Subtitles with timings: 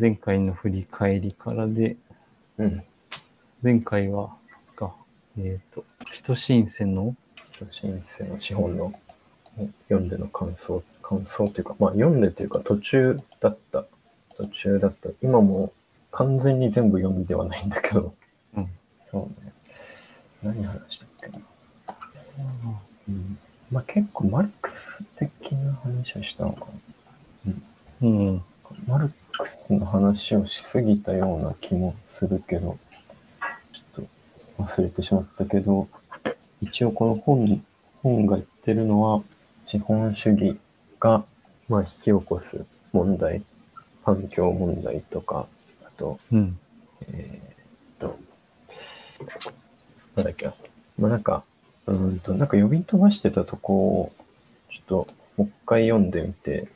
[0.00, 1.96] 前回の振り返りからで、
[2.58, 2.82] うん。
[3.62, 4.34] 前回は、
[4.74, 4.92] か、
[5.38, 7.14] えっ、と、人申請の、
[7.70, 8.92] 新生の資本の
[9.88, 13.84] 読んでの感想、感想というか、まあ読んでというか途中だった。
[14.36, 15.10] 途中だった。
[15.22, 15.72] 今も
[16.10, 18.12] 完全に全部読んではないんだけど。
[18.56, 18.68] うん。
[19.00, 19.52] そうね。
[20.42, 21.38] 何話したっけな。
[23.08, 23.38] うん。
[23.70, 26.66] まあ結構マルクス的な話をしたのか
[27.46, 27.52] な。
[28.02, 28.42] うん。
[28.88, 32.78] マルクスの話をしすぎたような気もするけど、
[33.72, 34.06] ちょっ
[34.58, 35.88] と忘れてしまったけど、
[36.60, 37.62] 一応この本、
[38.02, 39.22] 本が言ってるのは、
[39.64, 40.58] 資本主義
[41.00, 41.24] が、
[41.68, 43.42] まあ、引き起こす問題、
[44.04, 45.46] 環境問題とか、
[45.84, 46.58] あと、うん。
[47.08, 48.18] えーっと、
[50.16, 50.54] なんだっけな。
[50.98, 51.42] まあなんか、
[51.86, 54.12] うーんと、なんか呼び飛ばしてたとこを、
[54.70, 56.68] ちょっともう一回読んでみて、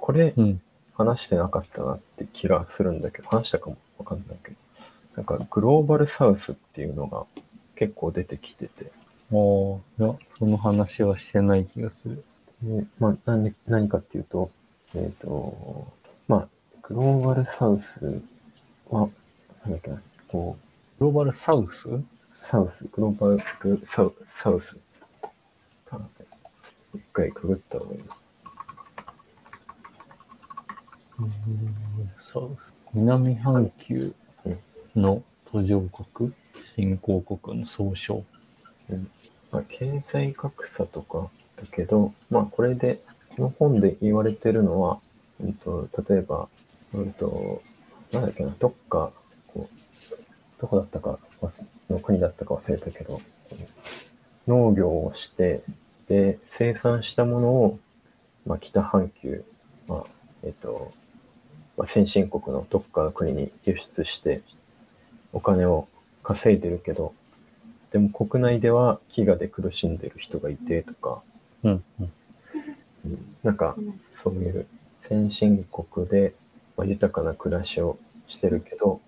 [0.00, 0.60] これうん。
[1.00, 4.56] 話してなかったなって気がするんだけど、話したかもわかんないけど、
[5.16, 7.24] なんかグローバルサウスっていうのが
[7.74, 8.92] 結構出てきてて、
[9.32, 12.24] おーいや、その話はしてない気がする。
[12.62, 14.50] でまあ何何かっていうと、
[14.94, 15.86] えっ、と、
[16.28, 16.48] まあ、
[16.82, 18.22] グローバルサウス
[18.90, 19.08] は、
[19.62, 20.58] なんだっけな、こ
[20.98, 21.88] う、グローバルサウス？
[22.42, 24.76] サウス、グローバルサウサウス。
[26.92, 28.04] 一回くぐった方がいいな。
[32.20, 32.74] サウス。
[32.94, 34.14] 南半球
[34.96, 36.32] の途上国、
[36.76, 38.24] 新興国の総称。
[38.88, 39.10] うん
[39.50, 43.00] まあ、経済格差とかだけど、まあこれで、
[43.36, 44.98] この本で言われてるのは、
[45.40, 46.48] うんと、例えば、
[46.92, 47.62] うんと、
[48.12, 49.12] なんだっけな、どっか、
[49.48, 50.14] こう、
[50.60, 51.18] どこだったか、
[51.88, 53.20] の国だったか忘れたけど、
[54.46, 55.62] 農業をして、
[56.08, 57.78] で、生産したものを、
[58.46, 59.44] まあ北半球、
[59.88, 60.04] まあ、
[60.44, 60.92] えっと、
[61.80, 64.42] まあ、先進国のどっかの国に輸出して、
[65.32, 65.88] お金を
[66.22, 67.14] 稼いでるけど、
[67.90, 71.22] でも国内では飢餓で苦しんでる人がいてとか、
[71.64, 71.84] うん。
[72.00, 72.12] うん。
[73.06, 73.76] うんなんか
[74.12, 74.66] そういう
[75.00, 76.34] 先進国で、
[76.76, 77.96] まあ、豊かな暮らしを
[78.28, 79.00] してるけど、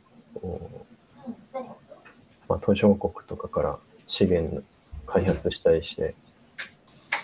[2.49, 4.63] まあ、途上国とかから資源
[5.05, 6.15] 開発したりして、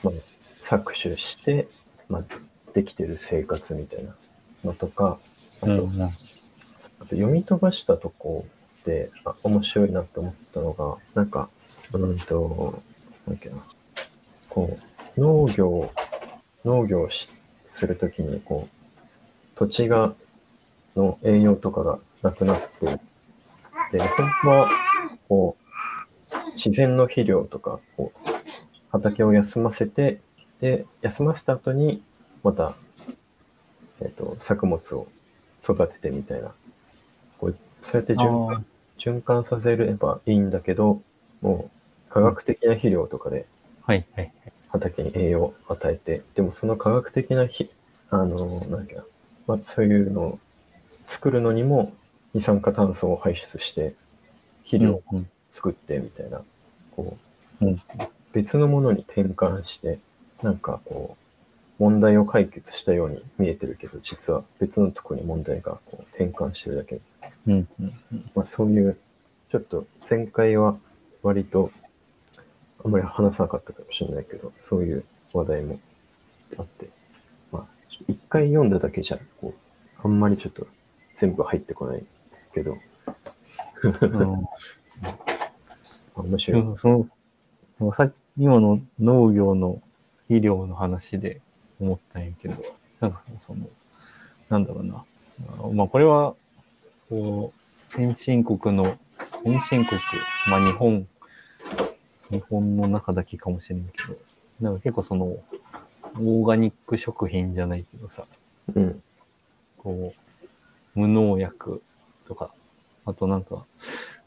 [0.02, 0.14] まあ、
[0.62, 1.68] 搾取して、
[2.10, 2.24] まあ、
[2.74, 4.14] できてる生活みたいな
[4.62, 5.18] のとか、
[7.00, 8.46] あと、読み飛ばしたとこ
[8.84, 11.48] で、あ、面白いなって思ったのが、なんか、
[11.92, 12.82] うんと、
[13.26, 13.56] なんだっけな、
[14.48, 14.78] こ
[15.16, 15.90] う、農業、
[16.64, 17.28] 農業し
[17.70, 20.14] するときに、こう、土地が、
[20.96, 22.86] の栄養とかがなくなって、
[23.92, 24.08] で、本
[24.42, 24.68] 当は、
[25.28, 28.30] こう、自然の肥料とか、こう、
[28.90, 30.20] 畑を休ませて、
[30.60, 32.02] で、休ませた後に、
[32.42, 32.74] また、
[34.00, 35.08] えっ、と、作物を
[35.72, 36.52] 育ててみたいな。
[37.38, 38.66] こうそうやって循環
[38.98, 41.00] 循環させればいいんだけど、
[41.40, 41.70] も
[42.10, 43.46] う科学的な肥料とかで。
[44.70, 47.70] 畑に栄養を与えて、でもその科学的なひ、
[48.10, 49.04] あの、なんだっけな、
[49.46, 50.38] まあ、そういうのを
[51.06, 51.92] 作るのにも
[52.34, 53.94] 二酸化炭素を排出して
[54.64, 55.30] 肥料をうん。
[55.50, 56.42] 作ってみたいな、
[56.94, 57.16] こ
[57.62, 57.72] うん。
[57.72, 57.80] う、
[58.32, 59.98] 別のものに転換して、
[60.42, 61.27] なんかこう、
[61.78, 67.00] 問題を解決したように見えてるけど、実は別のとこに問題がこう転換してるだけ。
[67.46, 67.68] うん。
[67.80, 67.92] うん。
[68.34, 68.98] まあそういう、
[69.50, 70.76] ちょっと前回は
[71.22, 71.70] 割と
[72.84, 75.78] あんまり話さなかったかもしれないけど、そういう話題も
[76.58, 76.88] あって、
[77.52, 77.66] まあ
[78.08, 79.54] 一回読んだだけじゃ、こう、
[80.02, 80.66] あんまりちょっと
[81.16, 82.04] 全部入ってこない
[82.54, 82.76] けど、
[83.82, 84.48] うん
[86.30, 86.62] 面白い。
[86.62, 87.14] うんその、そ
[87.80, 89.80] のさ今の農業の
[90.22, 91.40] 肥料の話で
[91.80, 92.62] 思ったんやけど、
[93.00, 93.68] なんかその、
[94.48, 95.04] なんだろうな。
[95.58, 96.34] あまあこれは、
[97.08, 98.96] こう、先進国の、
[99.44, 100.00] 先進国、
[100.50, 101.06] まあ日本、
[102.30, 104.16] 日本の中だけかもしれんけど、
[104.60, 108.24] なんか結構その、オーガニック食品じゃないけどさ、
[108.74, 109.02] うん。
[109.76, 110.12] こ
[110.96, 111.82] う、無農薬
[112.26, 112.50] とか、
[113.06, 113.64] あとなんか、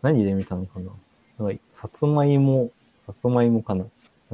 [0.01, 0.91] 何で見たのかな
[1.39, 2.71] なんかさつまいも、
[3.05, 3.85] さつまいもかな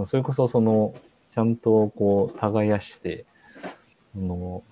[0.06, 0.94] それこそその、
[1.38, 3.24] ちゃんとこう、耕して、
[4.16, 4.64] あの、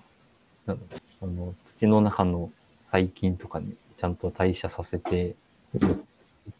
[0.66, 0.74] あ
[1.22, 2.50] の、土の中の
[2.82, 5.36] 細菌とかにちゃんと代謝させて、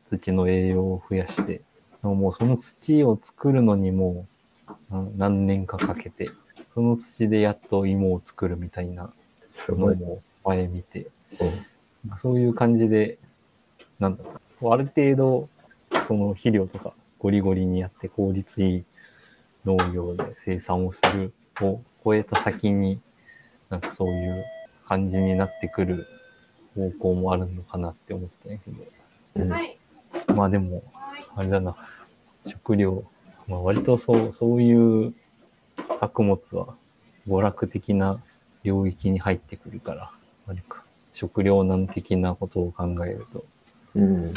[0.07, 1.63] 土の栄養を増やして、で
[2.05, 4.27] ももうその土を作るのにも
[4.93, 6.31] うな何年かかけて、
[6.73, 9.13] その土でやっと芋を作るみたいな。
[9.71, 11.09] のも前見て、
[11.41, 11.45] う
[12.13, 13.19] んそういう感じで、
[13.99, 15.49] なんだろう、ある程度、
[16.07, 18.85] その肥料とかゴリゴリにやって効率いい
[19.67, 23.01] 農業で生産をするを超えた先に、
[23.69, 24.45] なんかそういう
[24.87, 26.07] 感じになってくる
[26.77, 28.71] 方向もあるのかなって思ったんやけ
[29.41, 29.49] うん。
[29.49, 30.35] ど。
[30.35, 30.85] まあでも、
[31.35, 31.77] あれだな。
[32.47, 33.05] 食料、
[33.49, 35.13] まあ割とそう、そういう
[35.99, 36.69] 作物は
[37.29, 38.21] 娯楽的な
[38.63, 40.13] 領域に入ってくるから、
[40.47, 40.85] あれか。
[41.13, 43.45] 食糧難的なことを考えると、
[43.95, 44.35] うん。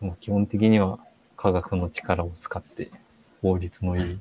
[0.00, 0.98] もう基本的には
[1.38, 2.90] 科学の力を使って
[3.40, 4.20] 効率のいい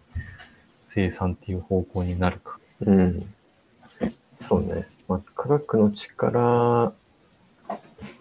[0.88, 2.60] 生産っていう方向になるか。
[2.81, 3.34] うん。
[4.40, 4.88] そうね。
[5.08, 6.94] まあ、科学の力、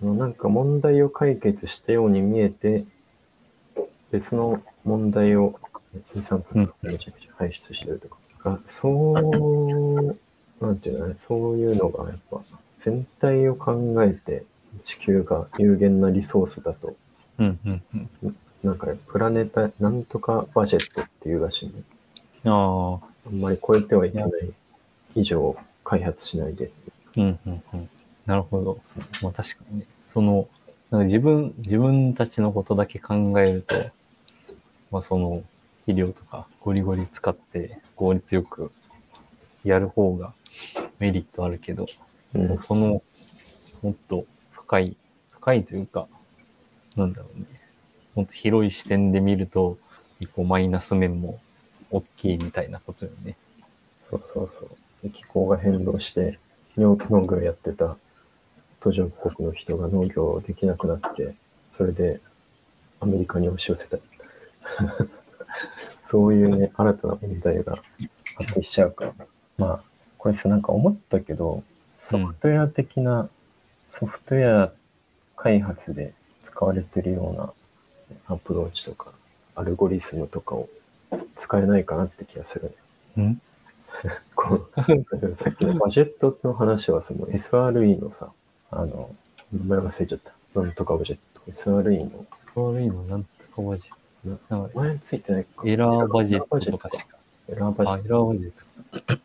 [0.00, 2.84] そのなんか問題を解決したように見えて、
[4.10, 5.60] 別の問題を
[6.14, 8.16] 二酸化炭素めちゃくちゃ排出してるとか。
[8.44, 10.16] あそ
[10.60, 12.40] う、なんていうのね、そういうのがやっぱ
[12.78, 14.44] 全体を考えて
[14.84, 16.94] 地球が有限なリソースだと、
[17.38, 17.82] うんうん
[18.22, 18.36] うん。
[18.62, 21.74] なんかプラネタ、なんとかバジェットっていうらしいね。
[22.44, 24.30] ああ、あんまり超えてはいけない
[25.14, 26.70] 以上開発しないで。
[27.16, 27.88] うんうんうん。
[28.26, 28.78] なるほど。
[29.22, 29.86] まあ確かにね。
[30.08, 30.48] その、
[30.90, 33.74] なんか自分、自分たちのことだけ考えると、
[34.90, 35.42] まあその、
[35.86, 38.72] 肥料とかゴリゴリ使って効率よく
[39.64, 40.32] やる方が
[40.98, 41.86] メリットあるけど、
[42.34, 42.58] うん。
[42.58, 43.02] その、
[43.82, 44.96] もっと深い、
[45.30, 46.08] 深いというか、
[46.96, 47.46] なんだろうね。
[48.16, 49.78] もっと広い視点で見ると、
[50.20, 51.38] 結構マイナス面も
[51.90, 53.36] 大きいみたいなことよね。
[54.08, 54.68] そうそうそ
[55.04, 55.10] う。
[55.10, 56.38] 気候が変動して、
[56.78, 57.96] 農農業やってた
[58.80, 61.34] 途上国の人が農業できなくなって、
[61.76, 62.20] それで
[63.00, 63.98] アメリカに押し寄せた。
[66.08, 67.78] そういうね、新たな問題が
[68.36, 69.14] 発生しちゃうから。
[69.58, 69.80] まあ、
[70.16, 71.62] これさ、なんか思ったけど、
[71.98, 73.28] ソフトウェア的な、
[73.92, 74.72] ソフトウェア
[75.36, 76.14] 開発で
[76.44, 77.52] 使われてるような
[78.28, 79.12] アプローチとか、
[79.54, 80.68] アルゴリズムとかを
[81.36, 82.72] 使えないかなって気がする
[83.16, 83.24] ね。
[83.24, 83.40] ん？
[84.34, 88.30] こうさっきのバジェットの話はその SRE のさ、
[88.70, 89.14] あの、
[89.52, 90.60] 名前忘れちゃった。
[90.60, 91.40] なんとかバジェット。
[91.50, 94.36] SRE の、悪いのなんとかバジェッ
[94.72, 94.78] ト。
[94.78, 95.62] 前ついてないか。
[95.64, 97.16] エラーバジェットとかしか。
[97.48, 99.16] エラーバジェあ、ッエラーバジェット。
[99.16, 99.20] ト。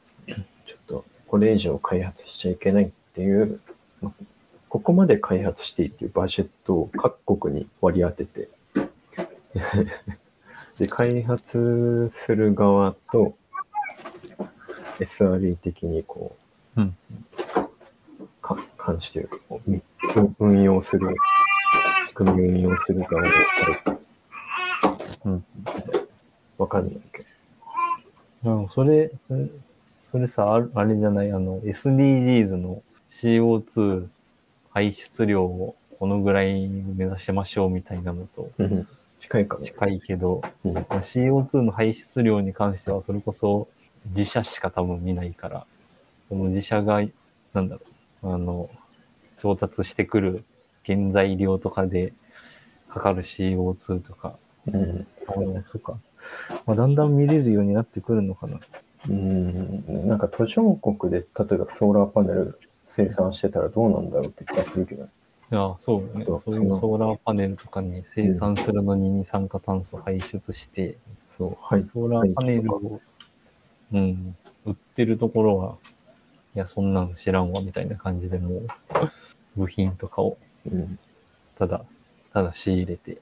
[0.68, 3.60] ちょっと、これ以上開発しちゃいけないっていう、
[4.02, 4.24] まあ
[4.70, 8.48] ここまで開発していいっていうバジェットを各国に割り当てて、
[10.78, 13.36] で、開発する側と
[15.00, 16.36] SRE 的にこ
[16.78, 16.98] う、うん。
[18.42, 19.82] か監視というか、こうみ
[20.40, 21.08] 運用する、
[22.08, 23.30] 仕組みを運用する側で
[25.26, 25.46] うん。
[26.58, 27.26] わかんないけ
[28.44, 28.62] ど。
[28.64, 29.50] うん、それ、それ
[30.12, 34.08] それさ、あれじゃない、あの、SDGs の CO2
[34.74, 38.88] 排出量をこのぐらい目指しましょうみたいなのとうん
[39.22, 39.64] 近いかも。
[39.64, 43.68] 近いけど、うんまあ CO2 の排出量に関してはそれこそ
[44.08, 45.66] 自社しか多分見ないから、
[46.28, 47.02] その自社が、
[47.54, 47.82] なんだろ
[48.24, 48.70] う、あの、
[49.40, 50.44] 調達してくる
[50.86, 52.14] 原材料とかで
[52.90, 54.36] かかる CO2 とか、
[54.68, 55.08] うん。
[55.28, 55.98] あのそっか。
[56.66, 58.60] まあ、だんだん見れるようになってくるのかな。
[59.08, 60.08] うん。
[60.08, 65.08] なんか途上国で、例えばソーラーパネル生産してたらどうなんだろうって気がするけど。
[65.52, 66.26] いや、そうよね。
[66.26, 70.98] そうそういうソーラーパネルとかに生産するのに二酸化炭素排出して、
[71.38, 71.84] そう、はい。
[71.84, 73.02] ソーラーパネルを、
[73.94, 75.76] うん、売ってるところは、
[76.56, 78.68] いや、そんなの知らんわ、みたいな感じでもう、
[79.58, 81.00] 部品とかをうん。
[81.58, 81.84] ただ、
[82.34, 83.18] ただ仕入れて、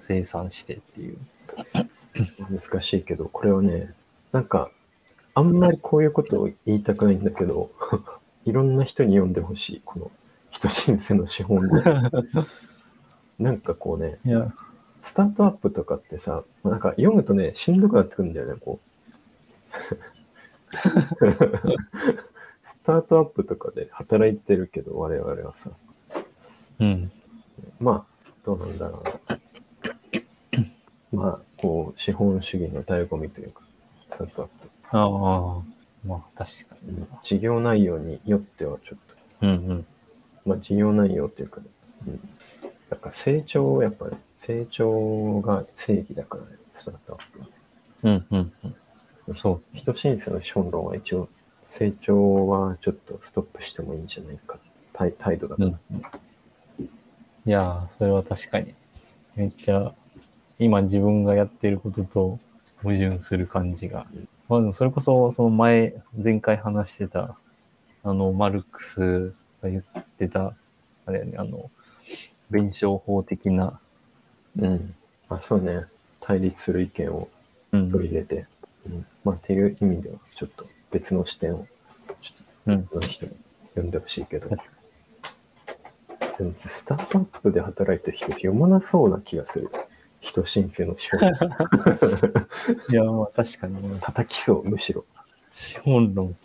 [0.00, 1.18] 生産してっていう。
[2.50, 3.94] 難しいけど、これはね、
[4.32, 4.70] なんか、
[5.34, 7.70] あんまりこういうことを言いたくないんだけど、
[8.44, 10.10] いろんな人に読んでほしい、この
[10.58, 11.82] 人申請の資本で。
[13.38, 14.18] なんかこうね、
[15.02, 18.88] スタートアップとかってさ、なんか読むとね、しんどくなってくるんだよね、こう。
[22.62, 25.70] スタートアップとかで働いてるけど、我々はさ、
[26.80, 27.12] うん。
[27.78, 29.38] まあ、どうなんだろうな。
[31.12, 33.62] まあ、こう、資本主義の醍醐味というか、
[34.10, 34.68] スタートアップ。
[34.90, 35.62] ああ、
[36.04, 36.98] まあ確かに。
[36.98, 38.98] うん事業内容によってはちょっ
[39.40, 39.86] と、うんうん。
[40.48, 41.66] まあ、事業内容っていうか、ね、
[42.06, 42.20] うん。
[42.90, 47.46] だから成長をやっぱね、成長が正義だからね、スタートアップは。
[48.04, 48.52] うんうん
[49.26, 49.34] うん。
[49.34, 49.62] そう。
[49.76, 51.28] 人申請の資本論は一応、
[51.68, 54.58] 成長はちょっとストップしてもいいんじゃないか、
[54.92, 55.68] 態態度だから。
[55.68, 56.00] うん。
[57.44, 58.74] いやー、それは確かに。
[59.36, 59.92] めっちゃ、
[60.58, 62.38] 今自分がやってることと
[62.82, 64.06] 矛盾する感じが。
[64.48, 67.36] まあでもそれこそ、その前、前回話してた、
[68.02, 70.54] あの、マルクスが言ってた、
[71.06, 71.70] あれやね、あの、
[72.50, 73.78] 弁証法的な、
[74.58, 74.94] うん。
[75.28, 75.84] あ、そうね。
[76.20, 77.28] 対立する意見を
[77.72, 77.90] うん。
[77.90, 78.46] 取り入れて、
[78.86, 79.06] うん。
[79.24, 81.66] まあ、っていう意味では、ちょっと別の視点を、
[82.22, 82.88] ちょっうん。
[82.92, 83.32] の人に
[83.70, 84.48] 読んでほしいけど。
[84.48, 89.70] でもスタートアップで働いてる人読まなそうな気がする。
[90.20, 91.20] 人申請の資本。
[92.90, 95.04] いや、まあ確かに、ね、叩きそう、むしろ。
[95.52, 96.36] 資本論、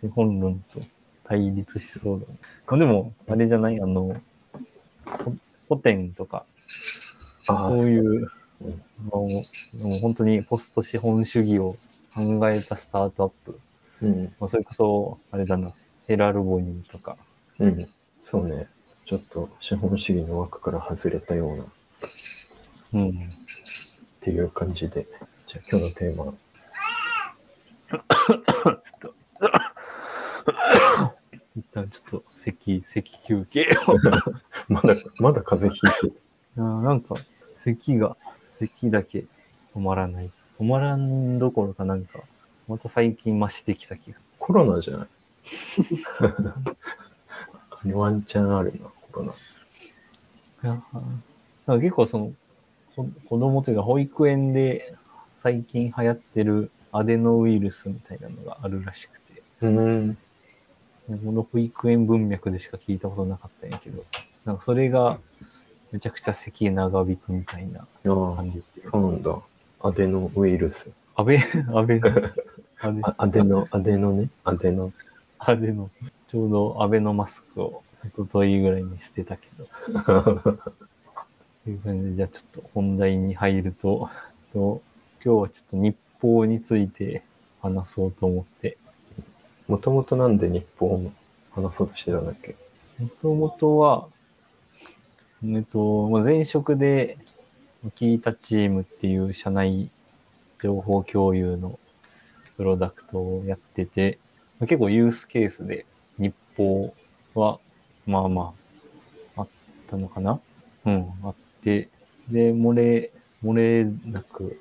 [0.00, 0.80] 資本論と
[1.24, 2.26] 対立しそうだ
[2.66, 3.80] あでも、あれじゃない？
[3.80, 4.20] あの、
[5.04, 5.34] ほ
[5.68, 6.44] 古典とか、
[7.48, 11.76] あそういううんのを、もう本当にポスト資本主義を
[12.14, 13.58] 考えたスタートアップ。
[14.02, 14.24] うん。
[14.40, 15.72] まあ、それこそ、あれだな、
[16.06, 17.16] ヘラルボニーとか、
[17.58, 17.88] うん。
[18.22, 18.68] そうね。
[19.04, 21.66] ちょっと資本主義の枠から外れたようなっ
[22.94, 23.30] うん。
[24.20, 25.06] ていう感じで。
[25.46, 26.34] じゃあ今日のテーマ。
[31.56, 33.96] 一旦ちょっと咳、咳休憩を。
[34.68, 36.12] まだ、まだ風邪ひいてる。
[36.56, 37.14] いやーなんか、
[37.56, 38.16] 咳が、
[38.52, 39.24] 咳だけ
[39.74, 40.30] 止まらない。
[40.58, 42.20] 止まらんどころかなんか、
[42.68, 44.18] また最近増してきた気が。
[44.38, 45.08] コロナじゃない？
[46.20, 49.32] あ れワンチャンあるな、コロナ。
[49.32, 51.00] いやー
[51.66, 52.32] なんか結構その、
[52.96, 54.94] こ子供というか保育園で
[55.42, 60.18] 最近流行ってるアデノウイルスみたいなのがあるらしくて、うん。
[61.06, 64.04] この保育園文脈でしか聞いたことなかったんやけど、
[64.44, 65.18] なんかそれが
[65.92, 68.88] めちゃくちゃ咳長引くみたいな感じで。
[68.90, 69.38] そうなんだ。
[69.80, 70.90] アデノウイルス。
[71.14, 71.38] アベ、
[71.72, 72.08] アベノ、
[72.80, 74.28] アベ あアデノ、アデノね？
[74.44, 74.92] アデノ。
[75.38, 75.90] アベノ、
[76.28, 79.68] ちょうどアベノマスクを一昨日ぐらいに捨てたけど、
[81.64, 84.08] という感じで、じゃあちょっと本題に入ると、
[84.52, 84.80] と
[85.24, 87.22] 今日はちょっと日報について
[87.60, 88.78] 話そうと思って、
[89.66, 91.12] もともとなんで日本を
[91.52, 92.56] 話そうとしてたんだっけ？
[92.98, 94.06] もともとは、
[95.44, 97.18] えっと、まあ前職で、
[97.94, 99.90] キータチームっていう社内
[100.58, 101.78] 情報共有の
[102.56, 104.18] プロダクトをやってて、
[104.60, 105.84] 結構ユースケースで
[106.18, 106.94] 日報
[107.34, 107.58] は、
[108.06, 108.54] まあま
[109.36, 109.48] あ、あっ
[109.90, 110.40] たのかな？
[110.86, 111.88] うん、あって、
[112.28, 113.10] で、漏れ、
[113.42, 114.60] 漏れなく、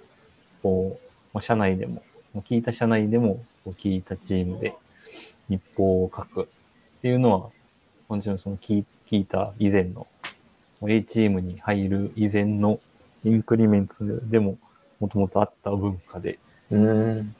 [0.62, 2.01] こう、まあ、社内でも、
[2.38, 4.75] 聞いた社内でも、聞いたチームで
[5.50, 7.50] 日報を書くっていうのは、
[8.09, 10.07] もちろんその聞い聞いた以前の、
[10.88, 12.79] A チームに入る以前の
[13.23, 14.57] インクリメンツでも
[15.00, 16.39] もともとあった文化で、
[16.71, 17.35] うーん。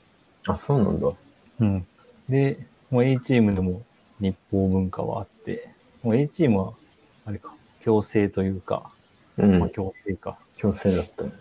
[0.48, 1.10] あ、そうなんだ。
[1.60, 1.88] うん。
[2.29, 3.81] で、もう A チームでも
[4.19, 5.69] 日報文化はあって、
[6.03, 6.74] もう A チームは、
[7.25, 8.91] あれか、強制というか、
[9.38, 9.60] うん。
[9.60, 11.31] まあ強制か、強制だったね。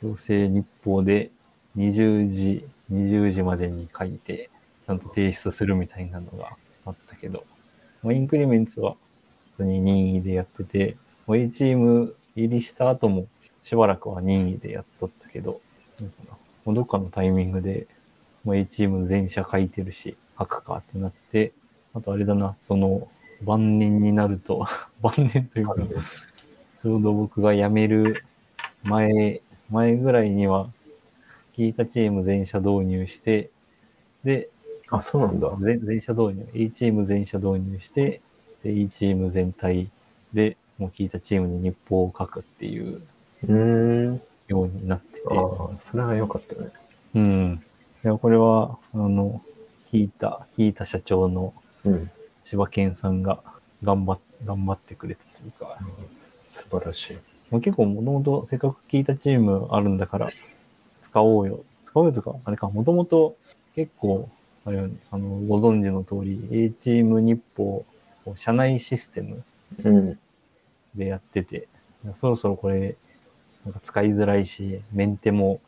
[0.00, 1.30] 強制日報で
[1.76, 4.50] 20時、20時までに書いて、
[4.88, 7.44] ちゃんと提出するみたいなのがあったけど、
[8.02, 8.96] まあ、インクリメンツは
[9.52, 13.26] 普通に任意でやってて、もう A チーム入りした後も
[13.64, 15.60] しばらくは任意でやっとったけど、
[16.64, 17.86] もうどっかのタイミングで、
[18.44, 21.52] もう A チーム全社書いてるし、書くかってなって、
[21.92, 23.08] あとあれだな、その
[23.42, 24.66] 晩年になると、
[25.02, 25.74] 晩年というか、
[26.82, 28.24] ちょうど僕が辞める
[28.84, 30.70] 前、前ぐらいには、
[31.54, 33.50] 聞いたチーム全社導入して、
[34.24, 34.48] で、
[34.90, 35.54] あ、そうなんだ。
[35.60, 38.20] 全全社導入、A チーム全社導入して、
[38.62, 39.90] で、E チーム全体
[40.32, 43.02] で、もう聞いたチームに日報を書くっていう
[43.44, 44.22] うーん。
[44.48, 46.70] ようになってて、ああ、それは良かったね。
[47.14, 47.62] うん。
[48.04, 49.42] いや、これは、あの、
[49.84, 51.52] 聞いた、聞いた社長の
[51.84, 52.10] うん。
[52.44, 53.42] 柴健さんが
[53.82, 55.78] 頑張っ、頑張ってくれたというか、
[56.54, 57.18] 素晴らしい。
[57.50, 60.30] もう結構もともとせっかく聞いたチームあるんだから
[61.00, 61.64] 使おうよ。
[61.82, 63.36] 使おうよとか、あれか、もともと
[63.74, 64.28] 結構、
[64.68, 67.84] ああの、ご存知の通り、A チーム日報、
[68.34, 69.42] 社内システム
[69.84, 70.18] うん。
[70.94, 71.68] でやってて、
[72.04, 72.96] いやそろそろこれ、
[73.64, 75.60] なんか使いづらいし、メンテも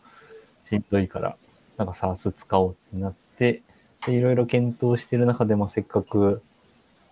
[0.64, 1.36] しんどいから、
[1.76, 3.62] なんか SARS 使おうってなって、
[4.06, 6.42] で、いろいろ検討してる中で、まあ、せっかく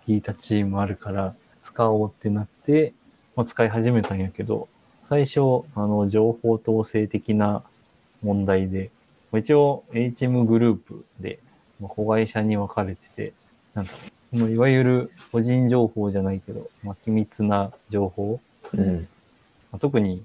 [0.06, 2.94] 聞いたチームあるから、使おうってなって、
[3.36, 4.68] まあ、使い始めたんやけど、
[5.02, 5.40] 最初、
[5.74, 7.62] あの、情報統制的な
[8.22, 8.90] 問題で、
[9.34, 11.38] 一応 A チームグループで、
[11.80, 13.32] まあ、子会社に分かれてて、
[13.74, 13.96] なんか、
[14.32, 18.40] もういわゆる個人情報じゃないけど、まあ、機密な情報、
[18.74, 19.08] うん。
[19.70, 20.24] まあ、特に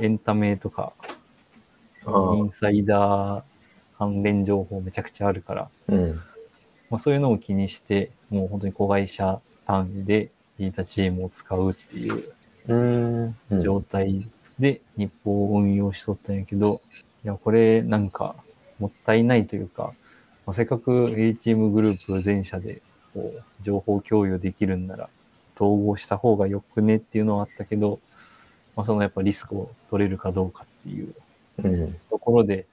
[0.00, 0.92] エンタメとか、
[2.06, 3.42] イン、サイダー
[3.98, 6.20] 関連情報めちゃくちゃあるから、うん。
[6.90, 12.34] まあ、そういうのを気にして、もう本当に子会社単位で聞いたチームを使うっていう
[13.62, 16.80] 状態で日報を運用しとったんやけど、
[17.24, 18.34] いや、これなんか
[18.78, 19.94] もったいないというか、
[20.46, 22.82] まあ、せっかく A チームグループ全社で
[23.14, 25.08] こう情報共有できるんなら
[25.54, 28.00] 統合した方がよくねっていうのはあったけど、
[28.76, 31.14] まあ、そのやっぱリスクを取れるかどうかっていう
[31.58, 31.94] うん。
[32.10, 32.66] ところで、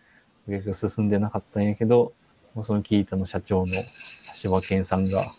[0.48, 2.14] 結局進んでなかったんやけど、
[2.56, 3.74] まあそのキータの社長の
[4.36, 5.32] 柴犬さんが、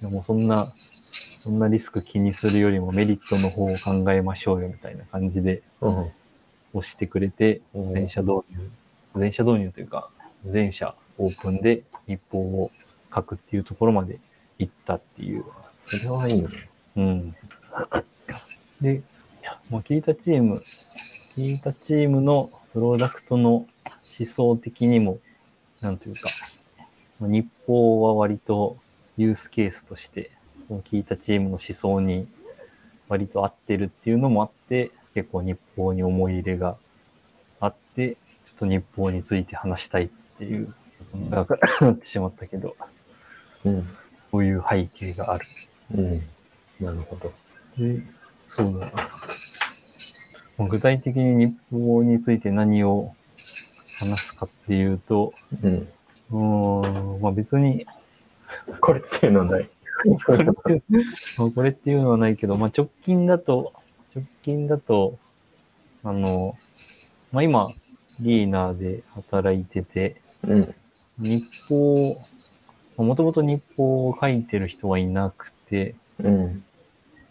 [0.00, 0.74] でもそんな、
[1.40, 6.10] そんなリスク気にするよりもメリットの方を考えましょうよみたいな感じでうん。
[6.74, 8.70] 押してくれて、うん全社導入、
[9.16, 10.10] 全社導入というか、
[10.46, 12.70] 全社オープンで日報を
[13.14, 14.18] 書くっていうところまで
[14.58, 15.44] 行ったっていう。
[15.84, 16.48] それはいいね。
[16.96, 17.36] うん。
[18.80, 19.02] で、
[19.70, 20.62] まあ、聞いたチーム、
[21.36, 23.66] 聞いたチームのプロダクトの思
[24.26, 25.18] 想的にも、
[25.80, 26.28] なんというか、
[27.20, 28.76] まあ日報は割と
[29.16, 30.30] ユースケースとして、
[30.68, 32.26] 聞いたチームの思想に
[33.08, 36.76] 割と合ってるっていうのもあって、結構日報に思い入れが
[37.60, 40.74] あって、ちょっと日報について話したいっていう、
[41.14, 42.76] だからなってしまったけど、
[43.64, 43.88] うん。
[44.30, 45.46] こういう背景がある。
[45.94, 46.22] うん。
[46.80, 47.32] なるほど。
[47.76, 48.00] で、
[48.48, 48.92] そうだな。
[50.58, 53.14] まあ具体的に日報について何を
[53.98, 55.88] 話すかっていうと、うん。
[56.30, 57.86] うん、まあ別に、
[58.80, 59.68] これっていうのはない。
[60.24, 60.82] これって、
[61.36, 63.74] まあこれっていうのはないけど、まあ直近だと、
[64.14, 65.18] 直近だと、
[66.04, 66.56] あの、
[67.32, 67.70] まあ今、
[68.20, 70.74] リーナーで働いてて、うん。
[71.18, 72.20] 日報、
[72.96, 76.64] もともと日報を書いてる人はいなくて、うん。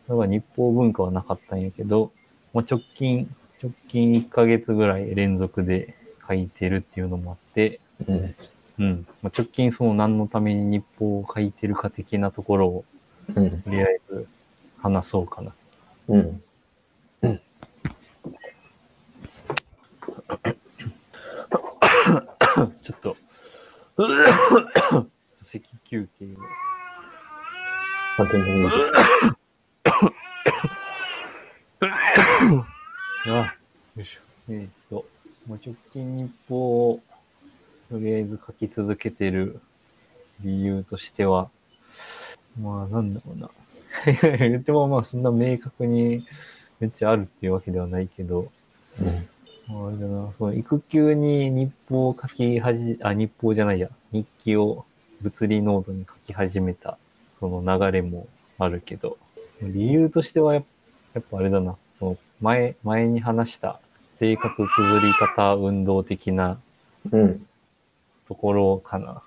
[0.07, 2.11] だから日報文化はなかったんやけど、
[2.53, 5.95] まあ、直近、直近1ヶ月ぐらい連続で
[6.27, 8.35] 書いてるっていうのもあって、うん。
[8.79, 9.07] うん。
[9.21, 12.85] まあ、直近その何のために日報を書いてるか的なところを、
[13.35, 13.61] うん。
[13.61, 14.27] とりあえず
[14.79, 15.53] 話そうかな。
[16.07, 16.41] うん。
[22.83, 23.15] ちょっと、
[24.01, 26.29] 咳休憩を。
[28.17, 28.75] 勝手に見て。
[33.27, 33.55] あ、
[33.95, 34.21] よいしょ。
[34.49, 35.05] えーっと、
[35.47, 36.99] まあ、直近日報を
[37.89, 39.59] とりあえず書き続けてる
[40.41, 41.49] 理由としては、
[42.59, 43.49] まあなんだろうな。
[44.37, 46.25] 言ってもまあそんな明確に
[46.79, 48.51] めっちゃあるっていうわけではないけど、
[49.71, 54.85] あ、あれだな、その育休に日報を書きはじ、あ、日報じゃないや、日記を
[55.21, 56.97] 物理ノートに書き始めた、
[57.39, 59.17] その流れもあるけど、
[59.61, 60.63] 理由としてはやっ
[61.13, 63.79] やっぱあれだな、その前、前に話した
[64.17, 66.59] 生活綴り方運動的な
[67.11, 67.21] うん。
[67.21, 67.47] うん。
[68.27, 69.21] ところかな。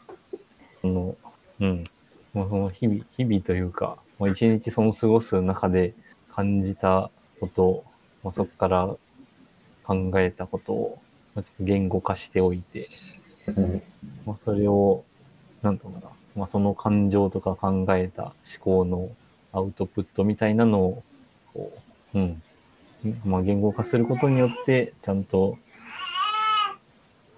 [0.80, 1.16] その、
[1.61, 1.85] うん。
[2.33, 5.92] まあ、その日々、日々というか、まあ、一日その過ごす中で
[6.33, 7.85] 感じたこと、
[8.22, 8.96] まあ、そこから
[9.87, 10.99] 考えたことを、
[11.35, 12.88] まあ、ちょっと言語化しておいて、
[13.47, 13.83] うん。
[14.27, 15.05] まあ、それを、
[15.62, 19.11] なんだろうな、まあ、その感情とか考えた思考の
[19.53, 21.03] アウトプットみたいなのを、
[21.53, 21.73] こ
[22.14, 22.42] う、うん。
[23.25, 25.59] まあ、言語化することによって、ちゃんと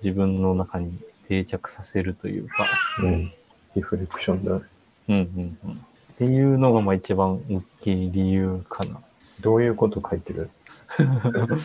[0.03, 0.97] 自分の中に
[1.29, 2.67] 定着させるというか、
[3.03, 3.33] うん。
[3.75, 4.61] リフレクションだね。
[5.09, 5.73] うんうんうん。
[5.73, 9.01] っていうのがまあ一番大きい理由かな。
[9.41, 10.51] どういうこと書いてる？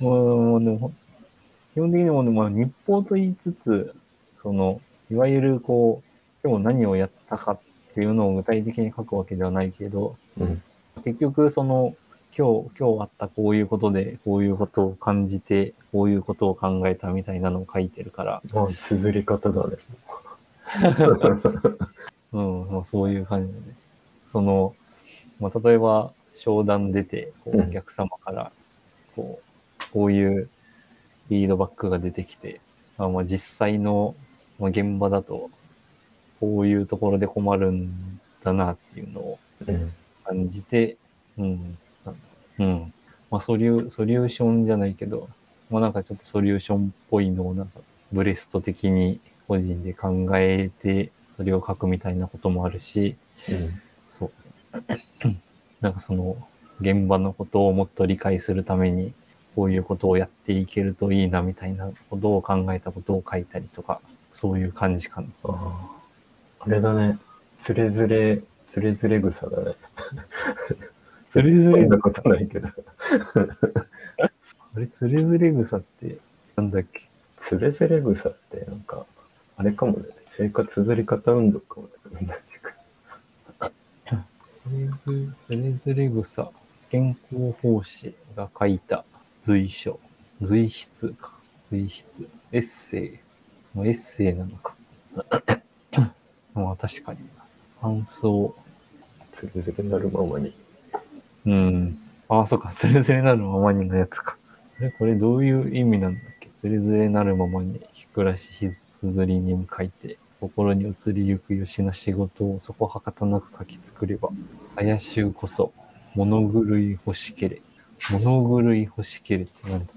[0.00, 0.92] もう、でも、
[1.74, 3.94] 基本的にも、まあ、日報と言いつつ、
[4.42, 4.80] その、
[5.10, 6.02] いわゆるこ
[6.44, 7.58] う、今日何をやったかっ
[7.94, 10.62] ていうのを具体的に書くわけではないけど、うん。
[11.04, 11.94] 結局その、
[12.36, 19.76] 今日、今日あったこういうことで、こういうことを感じて、こういうことを考えたみたいなのを書いてるから、まあ、綴り方だね。
[22.32, 23.66] うん、まあ、そういう感じで、ね。
[24.30, 24.74] その、
[25.40, 28.52] まあ、例えば、商談出て、こううんお客様から、
[29.14, 29.45] こう、
[29.92, 30.48] こういう
[31.28, 32.60] フィードバックが出てきて、
[32.98, 34.14] あまあ、実際の、
[34.58, 35.50] 現場だと、
[36.40, 39.38] こういうところで困るんだなっていうのを。
[40.26, 40.96] 感じて、
[41.38, 42.16] うん、なん
[42.58, 42.92] うん。
[43.30, 45.28] まあ、ソリュー、ソリューションじゃないけど、
[45.70, 47.80] まあ、なんかちょっとソリューションっぽいのをなんか、
[48.12, 53.16] ブレスト的に個人で考えて、それを書くみたいなこともあるし、
[53.48, 53.80] うん。
[54.08, 54.30] そう。
[55.80, 56.36] なんかその、
[56.80, 59.12] 現場のことをもっと理解するために、
[59.56, 65.28] こういうことをやっていけるといいなみたいなことを考えたことを書いたりとか、そういう感じかな。
[65.44, 65.96] ああ。
[66.60, 67.18] あれだね。
[67.62, 69.74] つれづれ、つれづれ草だね。
[71.24, 72.68] つれづれなことないけど。
[74.20, 76.18] あれ、つれづれ草って、
[76.54, 77.08] なんだっけ？
[77.40, 79.06] つれづれ草ってなんか、
[79.56, 80.04] あれかもね。
[80.36, 82.28] 生活綴り方運動かもね。
[84.62, 86.50] つれず、つれづれ草、
[86.90, 89.06] 健康奉仕が書いた
[89.46, 90.00] 随書、
[90.42, 91.30] 随筆か、
[91.70, 93.18] 随筆、エッセイ、
[93.76, 94.74] もうエッセイなのか。
[96.52, 97.20] まあ確かに、
[97.80, 98.52] 感想、
[99.32, 100.52] つれづれなるままに。
[101.46, 101.96] うん。
[102.28, 104.36] ああ、そっか、つれづれなるままにのやつか。
[104.80, 106.48] あれ、これどういう意味なんだっけ？
[106.56, 114.30] つれづれなるままに、ひくらしひすずりに向かいて、ところに移りゆくよしな仕事をそこはかたなく書き作れば、
[114.74, 115.72] 怪しゅうこそ、
[116.16, 117.62] 物狂い欲しけれ。
[118.12, 119.92] 物狂い欲しけれってなんだ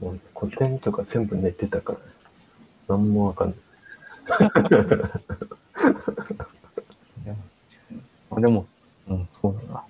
[0.00, 2.04] もう古典とか全部寝てたからね。
[2.88, 3.56] なんもわかんない。
[8.38, 8.64] いでも、
[9.08, 9.84] うん、そうだな。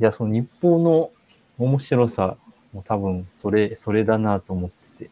[0.00, 1.10] いや、その日報の
[1.58, 2.36] 面白さ
[2.72, 5.10] も多分、それ、それだなと思ってて、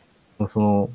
[0.49, 0.91] その、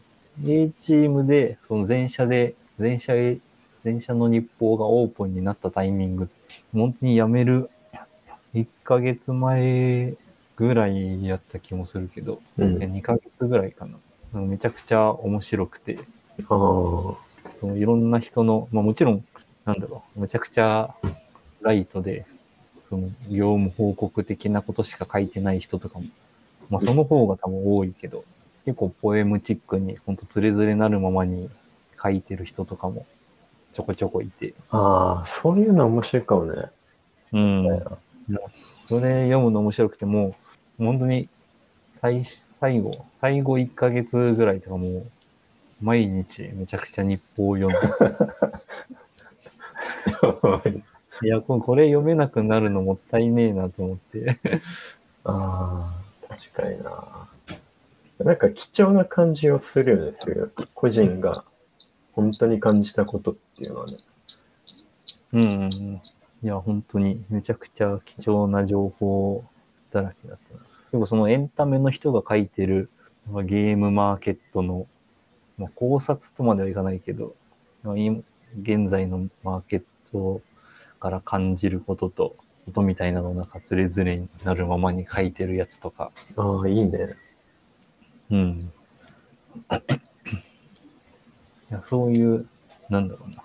[0.46, 3.38] A チームで、その前社で、前社へ、
[3.84, 6.30] 前社の日報がオープンになったタイミング、
[6.74, 7.70] 本当に辞める
[8.54, 10.16] 1ヶ月前
[10.56, 13.98] ぐらいやった気もするけど、うんいや2ヶ月ぐらいかな。
[14.40, 16.00] めちゃくちゃ面白くて。
[16.48, 17.18] そ
[17.68, 19.26] のいろんな人の、まあもちろん、
[19.66, 20.96] なんだろう、めちゃくちゃ
[21.62, 22.26] ライトで、
[22.90, 26.06] その業務報告的なことしか書いてない人とかも、
[26.70, 28.24] まあその方が多分多いけど、
[28.66, 31.50] 結構ポエムチックに、ほんとつれづれなるままに
[32.02, 33.06] 書いてる人とかも
[33.74, 36.64] ちょこちょこいて、ああ、そういうの面白いかもね。
[37.34, 37.80] うん。
[38.86, 40.36] それ読むの面白くても
[40.80, 41.30] う、本当に
[41.92, 42.24] 最、
[42.60, 45.06] 最後、最後1ヶ月ぐらいとかもう、
[45.82, 47.80] 毎日めちゃくちゃ日報を読ん
[50.72, 50.82] で、
[51.24, 54.40] いや、ここれ読めなくなるのもったいねえなと思って。
[55.24, 55.94] あ
[56.30, 57.28] あ、確かにな。
[58.20, 61.44] なんか貴重な感じをするよね、そういう個人が
[62.14, 63.98] 本当に感じたことっていうのはね。
[65.34, 66.02] うんうんうん。
[66.44, 69.44] いや、本当にめちゃくちゃ貴重な情報
[69.92, 70.62] だらけだったな。
[70.92, 72.90] 結構そのエンタメの人が書いてる
[73.30, 74.88] まあゲームマーケットの、
[75.58, 77.36] まあ、考察とまではいかないけど、
[77.84, 78.22] まあ今
[78.62, 80.42] 現在のマーケット
[81.00, 87.16] から感じることと、ことみたいなのをなんかつれづれになるままに書いてるやつとか、ああ、いいね。
[88.32, 88.72] うん。
[91.70, 92.46] いや、そういう、
[92.90, 93.44] なんだろうな。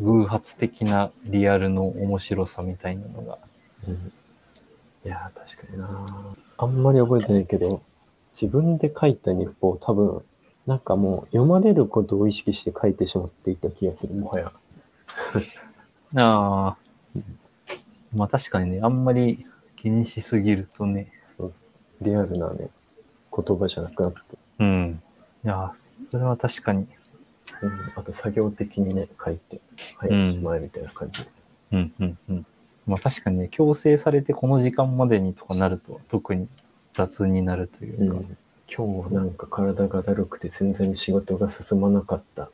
[0.00, 3.38] 偶発的なリアルの面白さみたいなのが。
[3.88, 4.12] うん、
[5.04, 6.06] いやー、確かにな。
[6.58, 7.82] あんまり覚えてないけど、
[8.32, 10.22] 自分で書いた日報多分、
[10.66, 14.52] なんかもう読まれることを意識して書いてしまっていた気がする、もはや。
[16.16, 16.76] ああ。
[18.14, 21.12] まあ確かにね、あんまり気にしすぎるとね。
[21.36, 21.52] そう
[22.00, 22.68] リアルなね、
[23.32, 24.18] 言葉じゃなくなって、
[24.58, 25.02] うん。
[25.44, 25.72] いや、
[26.10, 26.86] それは確かに。
[27.62, 29.60] うん、あと作業的にね、書いて、
[29.96, 31.22] はい、うんおしまいみたいな感じ。
[31.72, 32.46] うん、うん、うん。
[32.86, 36.48] まあ確かにね、強制されてこの時間までにとかなると、特に
[36.92, 38.16] 雑になるというか。
[38.16, 38.36] うん、
[38.72, 42.50] 今日なんか体がだるくて全然仕事が進まなかった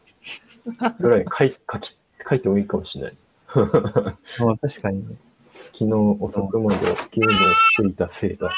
[1.00, 1.96] ぐらい書い 書き
[2.28, 3.16] 書いてもいいかもしれない。
[4.40, 5.16] まあ確かにね。
[5.72, 8.50] 昨日遅くまでゲームをしていたせいだ。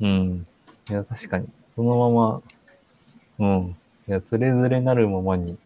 [0.00, 0.46] うん。
[0.90, 1.48] いや、確かに。
[1.76, 2.42] そのまま、
[3.38, 3.76] うん。
[4.08, 5.58] いや、つれづれなるままに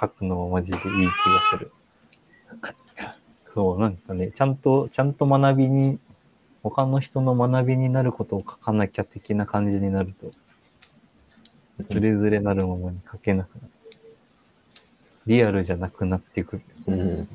[0.00, 1.08] 書くのはマジでいい気が
[1.50, 1.72] する。
[3.50, 5.98] そう、なんかね、ちゃんと、ちゃんと学びに、
[6.62, 10.30] 他の人の学びになることを書かなきゃ的な感じになると、
[11.86, 13.68] つれづれなるままに書けなくなる。
[15.26, 16.62] リアルじゃなくなってくる。
[16.86, 17.28] うん。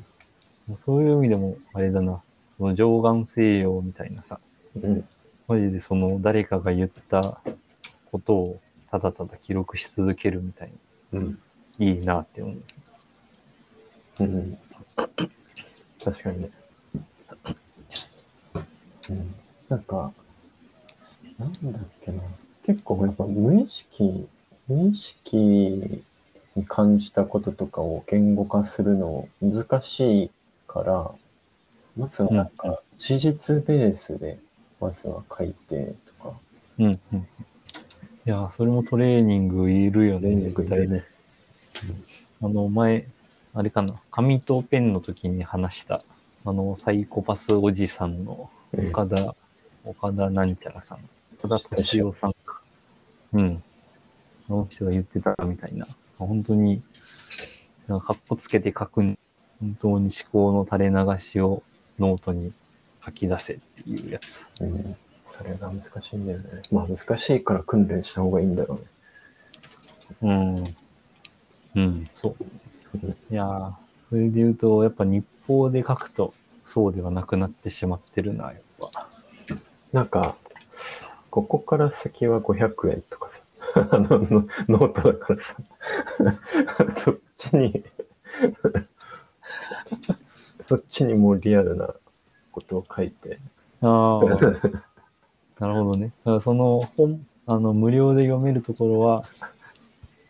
[0.66, 2.20] もうそういう意味でも、あれだな、
[2.58, 4.40] その上眼西洋みたいなさ、
[4.74, 5.08] うん。
[5.50, 7.40] マジでその誰かが言った
[8.12, 10.70] ことをただただ記録し続けるみたい
[11.12, 11.38] うん。
[11.76, 12.56] にいいなって思う。
[14.20, 14.58] うん。
[16.04, 16.50] 確かにね。
[19.08, 19.34] うん。
[19.68, 20.12] なんか、
[21.36, 22.22] なんだっけな。
[22.64, 24.28] 結構やっぱ無意識、
[24.68, 30.30] 無意識に感じたこととかを言語化するの難しい
[30.68, 31.10] から、
[31.96, 34.38] まずはなんか事実ベースで
[34.80, 36.36] まずは書いてとか、
[36.78, 37.18] うんうん。
[37.18, 37.24] い
[38.24, 41.04] やー、それもトレーニングいるよね、連絡絶対ね。
[42.42, 43.06] あの、前、
[43.54, 46.02] あれかな、紙とペンの時に話した、
[46.44, 49.34] あの、サイコパスおじさんのうん岡田、
[49.84, 50.98] 岡田なんちゃらさん。
[51.42, 52.60] 岡田敏夫さんか。
[53.32, 53.62] うん。
[54.48, 55.86] あの人が言ってたみたいな。
[56.18, 56.82] 本当に、
[57.88, 59.18] なんかかっこつけて書く、本
[59.80, 61.62] 当に思考の垂れ流しを
[61.98, 62.52] ノートに
[63.04, 64.46] 書き出せっていうやつ。
[64.60, 64.96] うん。
[65.30, 66.62] それが難しいんだよね。
[66.70, 68.80] まあ難しいから訓練した方がいいんだろ
[70.22, 70.74] うね。
[71.74, 71.76] うん。
[71.76, 72.36] うん、そう
[73.02, 73.10] うん。
[73.10, 73.72] いやー、
[74.08, 76.34] それで言うと、やっぱ日報で書くと、
[76.64, 78.54] そうではなくなってしまってるな、やっ
[78.92, 79.08] ぱ。
[79.92, 80.36] なんか、
[81.30, 83.40] ここから先は500円とかさ、
[83.92, 85.56] あの、のノートだからさ、
[86.98, 87.84] そっちに、
[90.68, 91.94] そっちにもうリアルな
[92.52, 93.38] ことを書いて、
[93.80, 94.20] ああ。
[95.60, 96.06] なるほどね。
[96.06, 99.24] だからその本、あの、無料で読めるところは、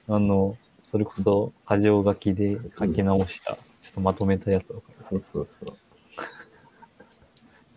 [0.09, 4.83] あの、それこそ、箇条書きで書き直した、ちょっとまとめたやつを。
[4.96, 5.76] そうそうそう。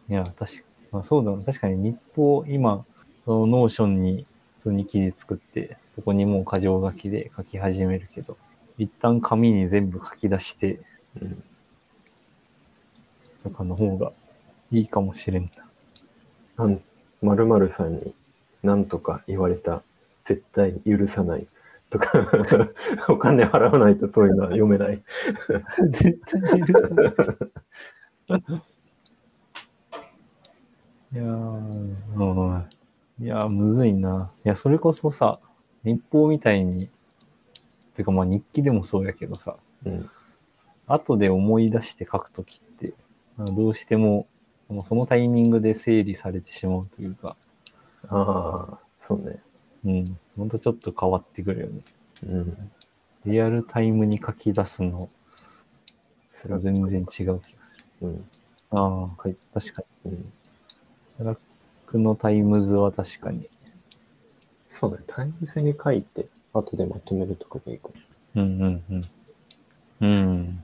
[0.09, 1.43] いや、確かまあ、そうだな。
[1.43, 2.85] 確かに日報、今、
[3.25, 4.25] その Notion に
[4.57, 8.37] 普通に記事作って、そこにもう箇条書きで書き始めるけど、
[8.77, 10.79] 一旦紙に全部書き出して、
[11.19, 11.43] うん。
[13.43, 14.11] とかの方が
[14.73, 15.51] いいかもしれん
[16.57, 16.65] な。
[16.65, 16.81] なん、
[17.21, 18.13] まるまるさんに
[18.63, 19.83] 何とか言われた、
[20.25, 21.45] 絶対許さない
[21.91, 22.11] とか、
[23.07, 25.03] お金払わないとそういうのは読めない。
[25.89, 28.63] 絶対許さない。
[31.13, 32.65] いやー、うん
[33.19, 34.31] いやー、むずいな。
[34.43, 35.39] いや、それこそさ、
[35.83, 36.89] 日報みたいに、
[37.93, 39.55] てかまあ日記でもそうやけどさ、
[39.85, 40.09] うん。
[40.87, 42.93] 後で思い出して書くときって、
[43.37, 44.25] どうしても、
[44.73, 47.35] もうそのタイミングで整理されてしまうというか、
[48.09, 49.39] ああ、そうね。
[49.85, 51.81] うん、ほんとちょっと変わってくるよね。
[52.27, 52.71] うん。
[53.25, 55.09] リアルタイムに書き出すの、
[56.31, 58.07] Slack 全然違う気がする。
[58.07, 58.25] うん。
[58.71, 59.35] ああ、はい。
[59.53, 60.11] 確かに。
[60.11, 60.33] うん。
[61.05, 63.47] Slack のタイムズは確かに。
[64.71, 65.03] そうだね。
[65.05, 67.93] タイムズに書いて、後でまとめるとかがいいかも。
[68.35, 69.09] うんうんうん。
[70.01, 70.63] うん。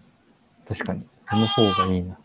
[0.68, 1.06] 確かに。
[1.30, 2.18] その方がいいな。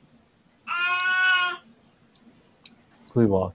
[3.14, 3.53] そういえば、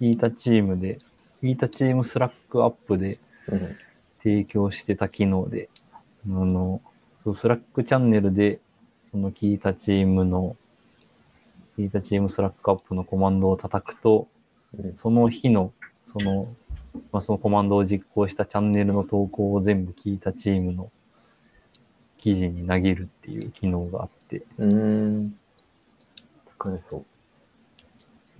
[0.00, 0.98] 聞いたチームで、
[1.42, 3.18] 聞いたチームスラックアップで。
[4.26, 5.68] 提供してた機能で、
[6.26, 6.80] あの、
[7.22, 8.58] そうスラックチャンネルで、
[9.12, 10.56] その聞いたチームの、
[11.78, 14.26] 聞いたチームスラックアップのコマンドを叩くと、
[14.96, 15.72] その日の、
[16.06, 16.48] その、
[17.12, 20.90] まあ、そのコマンドを実行したチャンネルの投稿を全部聞いたチームの
[22.18, 25.38] 記事に投げるっていう機能があって、うん。
[26.58, 27.04] 疲れそう。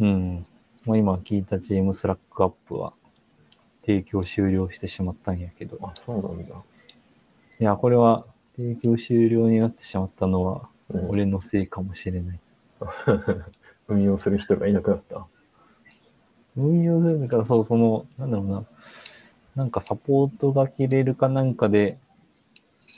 [0.01, 0.47] うん。
[0.85, 2.93] まあ、今聞いたチームスラックアップは
[3.83, 6.55] 提供終了してしまったんやけど、あ、そうなんだ。
[7.59, 8.25] いや、これは
[8.57, 12.41] 提供終了になってしまったのはうん、俺のせいかもしれない。
[13.89, 15.27] 運用する人がいなくなった。
[16.57, 18.65] 運用するんだから、そう、その、なんだろうな、
[19.57, 21.99] なんかサポートが切れるかなんかで、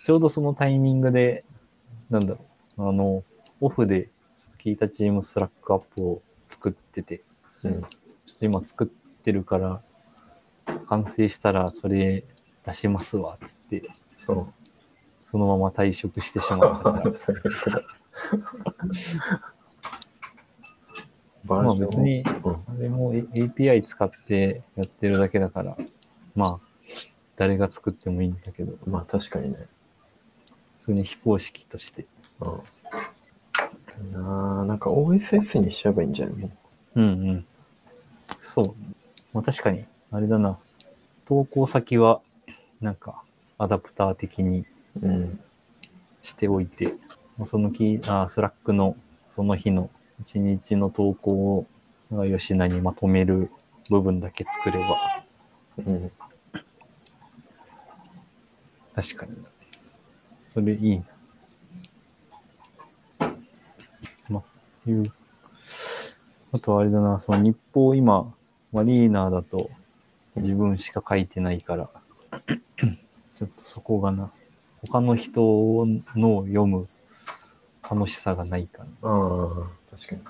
[0.05, 1.45] ちょうどそのタイミングで、
[2.11, 2.41] なんだろ
[2.79, 3.23] う、あの、
[3.61, 4.11] オフで、
[4.59, 7.23] 聞いたチームスラックアップを作ってて、
[7.63, 7.83] うん。
[7.83, 8.87] ちょっと今作っ
[9.23, 9.81] てるから、
[10.89, 12.25] 完成したらそれ
[12.67, 13.83] 出しますわ、つって、
[14.27, 14.47] そう。
[15.31, 17.13] そのまま退職してしまったから、
[21.45, 22.53] まあ別に、うん。
[22.53, 25.77] あれも API 使ってやってるだけだから、
[26.35, 26.69] まあ、
[27.37, 29.67] 誰が作ってもいいんだけど、まあ確かにね。
[30.77, 32.07] 普通に非公式として。
[32.41, 32.61] うん。
[34.13, 36.37] なあ、なんか OSS にしちゃえばいいんじゃない？
[36.39, 36.51] の
[36.97, 37.47] うんうん。
[38.39, 38.75] そう。
[39.33, 40.59] まあ確かに、あれだな。
[41.27, 42.21] 投稿先は、
[42.81, 43.23] なんか、
[43.59, 44.65] アダプター的に
[45.03, 45.41] うん。
[46.23, 46.95] しておいて、
[47.37, 48.97] まあそのキー、あ Slack の
[49.31, 51.67] その日の一日の投稿を、
[52.11, 53.51] 吉田にまとめる
[53.91, 56.11] 部分だけ作れば、うん。
[58.95, 59.33] 確かに。
[60.41, 61.05] それいいな。
[64.29, 64.43] ま、
[64.91, 65.05] いう。
[66.53, 68.33] あとはあれだな、その日報今、
[68.73, 69.71] マリーナーだと
[70.37, 71.89] 自分しか書いてないから、
[73.39, 74.31] ちょっとそこがな、
[74.87, 75.41] 他の人
[76.17, 76.89] のを読む
[77.89, 79.09] 楽しさがないかな。
[79.09, 80.23] ああ、確かに。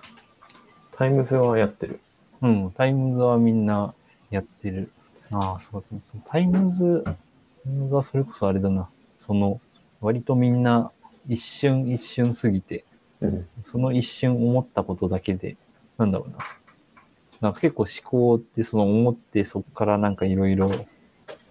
[0.92, 2.00] タイムズはやってる。
[2.42, 3.94] うん、タイムズはみんな
[4.30, 4.90] やってる。
[5.30, 7.14] ああ、そうだ、そのタイムズ、タイ
[7.68, 8.88] ムズはそれこそあれだな。
[9.18, 9.60] その、
[10.00, 10.90] 割とみんな
[11.28, 12.84] 一瞬一瞬過ぎて、
[13.20, 13.46] うん。
[13.62, 15.56] その一瞬思ったことだけで、
[15.96, 16.38] なんだろうな。
[17.40, 20.70] なんか結構思考ってその思ってそこからなんかいろいろ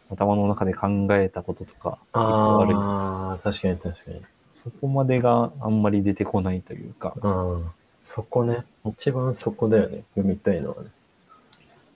[0.09, 4.21] 頭の中で考えたこととか、あるああ、確かに確かに。
[4.53, 7.73] そこまでがあんまり出てこないというか、ああ、
[8.07, 8.63] そこね。
[8.85, 10.03] 一番そこだよね。
[10.15, 10.89] 読みたいのはね。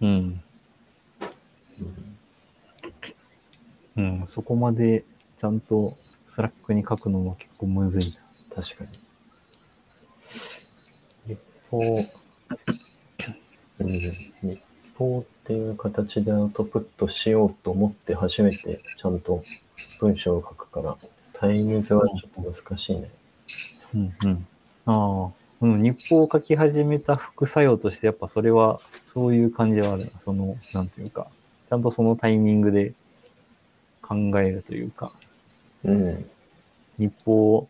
[0.02, 0.44] うん。
[3.98, 5.04] うん、そこまで
[5.40, 8.56] ちゃんと Slack に書くのも結構むずいな。
[8.62, 8.90] 確かに。
[11.72, 12.06] 日報、
[13.80, 14.62] うん、日
[14.98, 19.44] 報っていう形でアウトプットしようと思って初めてちゃんと
[20.00, 20.98] 文章を書くから、
[21.34, 23.10] タイムズはちょっと難しいね。
[23.96, 24.48] うんうん。
[24.86, 25.30] ああ、
[25.62, 30.12] うん、日報を書き始めた副作用として、やっぱそれは、そういう感じはあるな。
[30.20, 31.28] その、なんていうか、
[31.70, 32.94] ちゃんとそのタイミングで
[34.02, 35.12] 考えるというか、
[35.84, 36.26] うん。
[36.98, 37.68] 日報を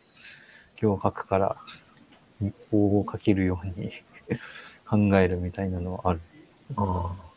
[0.82, 1.58] 今日書くから、
[2.42, 3.92] 日報を書けるように
[4.86, 6.22] 考えるみたいなのはある。
[6.76, 7.32] ああ。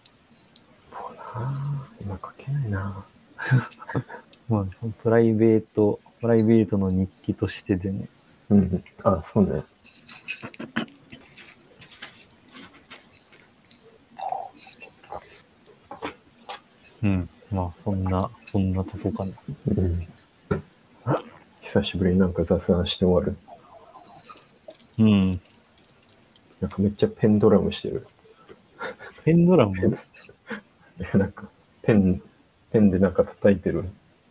[0.92, 1.22] そうな。
[1.34, 3.04] あ、今書けないな。
[4.48, 8.06] まあ、プライベート、プライベートの日記としてでも。
[8.50, 8.84] うん。
[9.02, 9.62] あ、そうね。
[17.02, 17.28] うん。
[17.50, 19.32] まあ、そんな、そんなとこかな。
[19.76, 20.08] うん。
[21.60, 23.36] 久しぶりになんか雑談して終わる。
[24.98, 25.40] うん。
[26.60, 28.06] なんかめっちゃペンドラムしてる。
[29.24, 29.76] ペンドラム？
[29.76, 31.48] いや なんか、
[31.82, 32.22] ペン、
[32.70, 33.84] ペンでなんか叩いてる。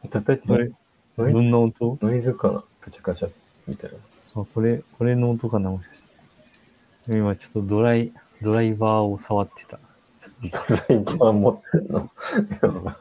[0.09, 0.75] 叩いてる？
[1.17, 1.97] ノイどんな音？
[2.01, 2.63] ノイズかな？
[2.81, 3.29] カチャカチャ
[3.67, 3.97] みたいな。
[4.41, 6.03] あ、これ、これの音かなもしかし
[7.07, 7.17] て。
[7.17, 9.79] 今ちょっとドライ、ドライバーを触ってた。
[10.41, 12.09] ドライバー持ってんの？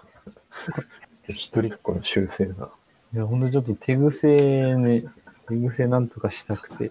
[1.29, 2.69] 一人っ子の修正だ。
[3.15, 5.05] いや、ほんとちょっと手癖ね、
[5.49, 6.91] 手癖なんとかしたくて。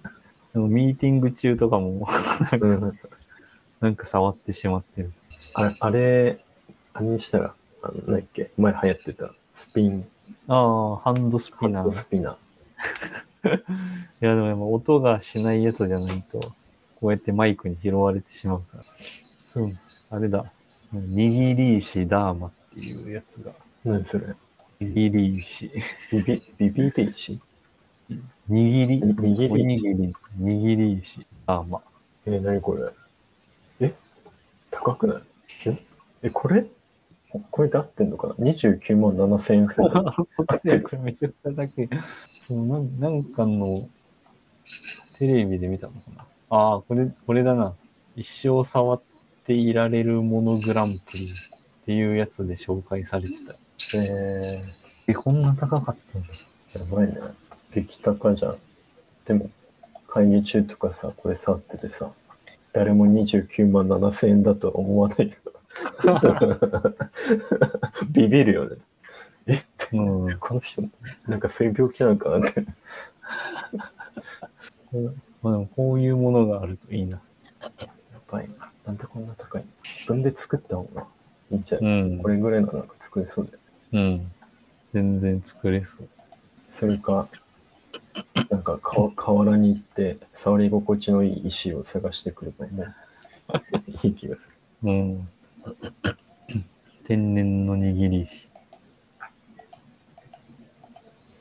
[0.54, 2.08] でもミーティング中とかも、
[2.60, 3.00] うん。
[3.80, 5.12] なんか触ってしまってる。
[5.54, 6.44] ああれ、
[6.94, 10.08] あれにしたら、あの、何だっけ前流行ってたスピン、
[10.48, 13.46] ああ、ハンドスピナー。
[13.46, 13.58] ハンドスピナー。
[13.58, 13.64] い
[14.20, 16.40] や、でもやっぱ音がしないやつじゃないと、
[17.00, 18.78] こうやってマイクに拾われてしまうか
[19.56, 19.62] ら。
[19.62, 20.46] うん、あれだ。
[20.94, 23.52] 握り石ダーマっていうやつが。
[23.84, 24.26] 何それ
[24.82, 25.72] 握り石。
[26.12, 27.40] ビビ、ビビリ石
[28.50, 31.82] 握り、に握りおにぎり、握り石ダーマ。
[32.26, 33.88] えー、何これ？
[33.88, 33.94] え？
[34.70, 35.22] 高くない？
[35.66, 35.78] え？
[36.24, 36.66] え、これ？
[37.30, 39.90] ここれで合ってんのかな ?29 万7千円する。
[40.84, 41.90] これめちゃくちゃだけ。
[42.48, 43.88] そうなんなんかの、
[45.18, 46.26] テレビで見たのかな？
[46.50, 47.74] ああ、これ、これだな。
[48.18, 49.02] 一生触っ
[49.46, 53.54] ていられるものグランプリっていうやつで紹介されてた。
[53.98, 54.62] え
[55.08, 56.28] え、こんな高かったんだ。
[56.74, 57.14] ー、やばいね。
[57.74, 58.58] 激高じゃん。
[59.26, 59.50] でも、
[60.08, 62.12] 会議中とかさ、これ触っててさ、
[62.74, 65.36] 誰も29万7千円だとは思わないよ。
[68.12, 68.76] ビビるよね。
[69.48, 69.64] え？
[69.94, 70.38] うん。
[70.40, 70.84] この人、
[71.28, 72.66] なんかそういう病気なのかなって。
[75.42, 77.20] まあでもこういうものがあるといいな。
[77.80, 77.88] や
[78.30, 78.70] ばいな。
[78.86, 79.68] なんでこんな高いの？
[79.84, 81.06] 自分で作った方が
[81.52, 82.28] いいんじゃうない、んこ。
[82.30, 83.60] れぐらいのなんか作れそうだよ。
[83.94, 84.32] うん。
[84.94, 86.08] 全然作れそう。
[86.78, 87.28] それか、
[88.50, 92.94] なんかか河原に行って、触り心地のいい石を探してくればもう、
[94.08, 94.42] いい気がす
[94.84, 94.90] る。
[94.90, 95.30] うん。
[97.06, 98.50] 天然の握り石。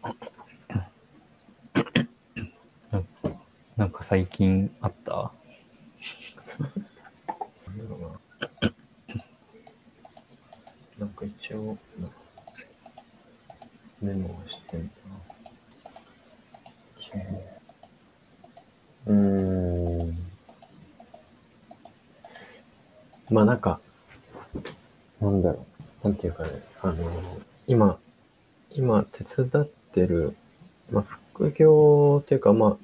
[3.76, 5.32] なんか最近あった？
[10.98, 11.78] なんか一応、
[14.02, 14.76] メモはして
[19.06, 20.16] うーん。
[23.30, 23.80] まあなんか、
[25.20, 25.66] なんだろ
[26.02, 26.08] う。
[26.08, 26.50] なんていうかね、
[26.82, 27.98] あの、今、
[28.72, 30.36] 今手伝ってる、
[30.90, 32.76] まあ副業っていうか、まあ、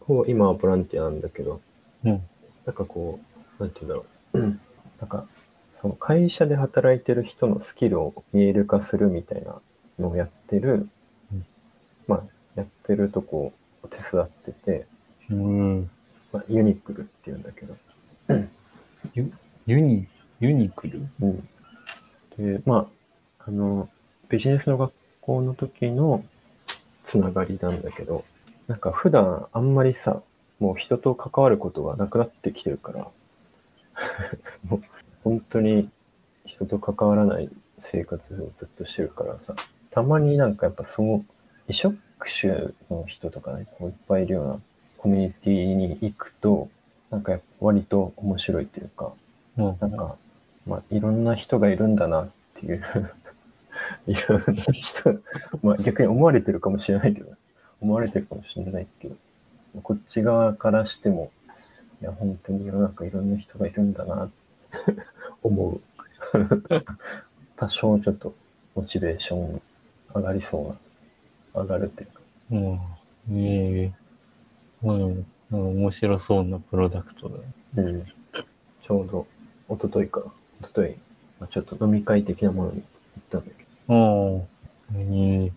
[0.00, 1.60] ほぼ今はボランティアなんだけど、
[2.04, 2.22] うん。
[2.66, 3.20] なんかこ
[3.58, 4.38] う、なんて言うんだろう。
[4.38, 4.60] うん
[5.00, 5.26] なんか、
[5.74, 9.60] その会社で働いてる人のスキルを見える化するみたいな
[9.98, 10.88] のをやってる、
[11.32, 11.44] うん
[12.06, 12.22] まあ、
[12.54, 13.52] やってるとこを
[13.88, 14.86] 手伝ってて、
[15.30, 15.90] うん。
[16.32, 17.76] まあ、ユニクルっていうんだけど、
[19.14, 19.32] ユ
[19.66, 20.06] ユニ、
[20.40, 21.06] ユニクル？
[21.20, 21.48] うん。
[22.36, 22.88] で、ま
[23.38, 23.88] あ、あの、
[24.28, 26.24] ビジネスの学校の時の
[27.04, 28.24] つながりなんだけど、
[28.66, 30.22] なんか普段あんまりさ、
[30.58, 33.08] もう人と関わることがなくなってきてるから、
[34.68, 34.82] もう
[35.22, 35.90] 本当に
[36.46, 39.54] 人と関わらない生活をずっとしてるからさ、
[39.90, 41.24] たまになんかやっぱその
[41.68, 41.96] 異職
[42.28, 42.52] 種
[42.90, 44.60] の人とかね、こういっぱいいるような
[44.98, 46.68] コミュニティに行くと、
[47.10, 49.12] なんかやっぱ割と面白いというか、
[49.58, 49.76] うん。
[49.80, 50.16] なんか、
[50.66, 52.82] まあ、いろんな人がいるんだなっていう、
[54.06, 55.20] いろんな人、
[55.62, 57.32] まあ逆に思われてるかもしれないけど、
[57.80, 59.16] 思われてるかもしれないけど、
[59.82, 61.30] こっち側からしても、
[62.00, 64.32] いや、本当に世の中いろんな人がいるんだなって
[65.42, 65.80] 思う。
[67.56, 68.34] 多少ちょっと
[68.74, 69.62] モチベーション
[70.14, 70.76] 上がりそうな、
[71.54, 72.20] 上がるっていうか。
[72.50, 72.56] う
[73.34, 73.38] ん。
[73.38, 73.92] ええ。
[74.82, 75.26] まあでも、なんか
[75.56, 77.36] 面白そうなプロダクトだ。
[77.38, 77.44] ね。
[77.76, 78.04] うん。
[78.04, 79.26] ちょうど、
[79.68, 80.22] 一昨日か、
[80.60, 80.94] 一昨日、
[81.38, 82.82] まあ、ちょっと飲み会的なものに行
[83.20, 85.52] ったんだけど、ああ、ええ。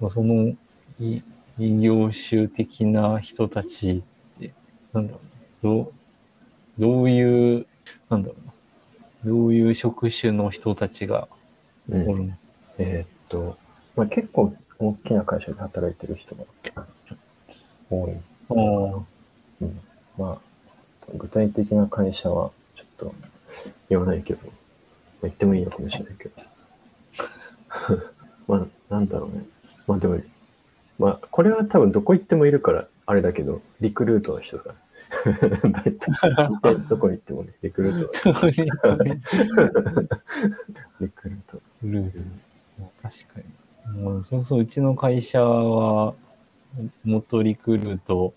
[0.00, 0.54] まあその、
[1.00, 1.22] い
[1.58, 4.02] 異業種的な人たち
[4.38, 4.52] って、
[4.92, 5.20] なんだろ
[5.62, 5.66] う。
[5.66, 5.92] な、どう、
[6.78, 7.66] どういう、
[8.08, 8.34] なんだろ
[9.24, 9.26] う。
[9.26, 11.28] な、どういう職種の人たちが
[11.88, 12.08] うん。
[12.08, 12.32] おるの、
[12.78, 13.58] えーっと、
[13.96, 16.44] まあ、結構大きな会社で働いてる人が
[17.90, 18.12] 多い。
[18.50, 19.80] うん、
[20.18, 20.38] まあ、
[21.14, 23.14] 具体的な会社はちょっと
[23.88, 24.40] 言わないけど、
[25.22, 26.42] 言ってもいいのかもしれないけど。
[28.48, 29.44] まあ、なんだろうね。
[29.86, 30.18] まあでも、
[30.98, 34.74] まあ、これは多分どこ行ってもいるから、あれだけど、リクルートの人が。
[36.88, 38.40] どこに行ってもね、リクルートだ。
[38.50, 38.56] リ
[41.08, 41.60] クルート。
[41.82, 42.18] ルート。
[43.02, 43.44] 確かに。
[43.86, 46.14] もうそうそう、うちの会社は、
[47.04, 48.32] 元リクルート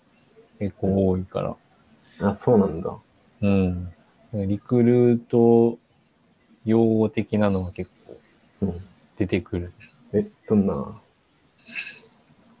[0.58, 1.56] 結構多いから。
[2.28, 2.96] あ、そうなんだ。
[3.42, 3.92] うん。
[4.32, 5.78] リクルート
[6.64, 8.20] 用語的なのが結構
[8.62, 8.86] うん。
[9.16, 9.72] 出てくる。
[10.12, 11.00] え、どんな？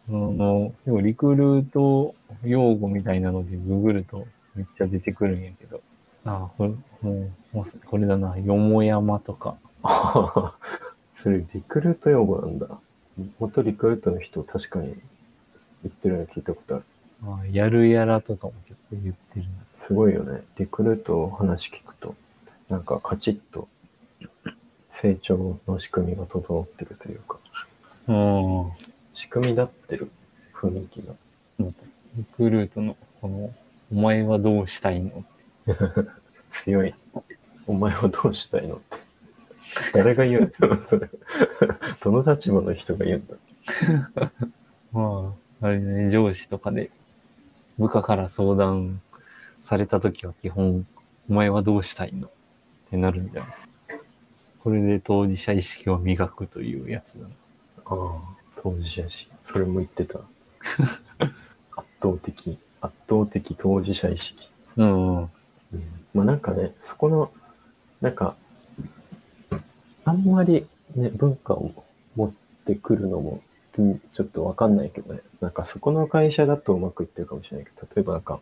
[0.08, 2.14] あの、でもリクルート
[2.44, 5.80] 用語みたいなのでググるとめっちゃ出てくるんやけど。
[6.24, 6.70] あこれ、
[7.02, 9.56] もうこれだな、よもやまとか。
[11.26, 12.68] あそれリクルート用語なんだ。
[13.40, 14.94] 元リクルートの人確かに
[15.82, 16.84] 言ってるの聞いたことある。
[17.24, 19.46] あやるやらとかも結構言ってる
[19.78, 20.42] すごいよね。
[20.58, 22.14] リクルート話聞くと、
[22.68, 23.68] なんかカチッと
[24.92, 27.38] 成長の仕組みが整ってるというか、
[28.06, 28.14] な。
[28.14, 28.72] うん。
[29.12, 30.10] 仕組み立ってる
[30.54, 31.14] 雰囲気が。
[32.14, 33.52] リクルートの、この、
[33.92, 35.24] お前はどうしたいの？
[36.52, 36.94] 強い。
[37.66, 38.76] お前はどうしたいの？
[38.76, 39.05] って。
[39.92, 41.08] 誰が言うんだ
[42.02, 43.34] どの立場の人が言うんだ
[44.92, 46.90] まあ、あれね、上司とかで、
[47.78, 49.00] 部下から相談
[49.64, 50.86] されたときは基本、
[51.28, 52.28] お前はどうしたいの？
[52.28, 52.30] っ
[52.90, 53.52] てなるんじゃない？
[54.60, 57.26] これで当事者意識を磨くというやつだな。
[57.28, 58.18] ああ、
[58.62, 60.20] 当事者し、それも言ってた。
[61.76, 64.48] 圧倒的、圧倒的当事者意識。
[64.76, 65.22] うん、うん。
[65.22, 65.28] うん、
[66.14, 67.30] まあなんかね、そこの、
[68.00, 68.36] なんか、
[70.06, 71.72] あんまりね、文化を
[72.14, 72.32] 持っ
[72.64, 73.42] てくるのも、
[73.76, 75.20] うんちょっとわかんないけどね。
[75.40, 78.40] なんかそこの会社だとうまくいってるかもしれないけど、例えばなんか、